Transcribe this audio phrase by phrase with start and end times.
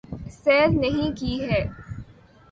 [0.33, 1.61] سیر نہیں کی ہے